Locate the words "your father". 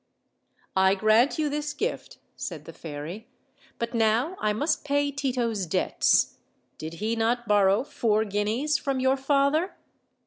8.99-9.75